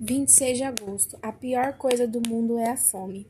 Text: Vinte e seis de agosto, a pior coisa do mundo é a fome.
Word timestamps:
Vinte 0.00 0.28
e 0.28 0.32
seis 0.32 0.56
de 0.56 0.62
agosto, 0.62 1.18
a 1.20 1.32
pior 1.32 1.72
coisa 1.72 2.06
do 2.06 2.20
mundo 2.20 2.56
é 2.56 2.70
a 2.70 2.76
fome. 2.76 3.26